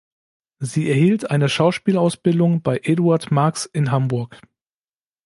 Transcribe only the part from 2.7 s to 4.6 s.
Eduard Marks in Hamburg.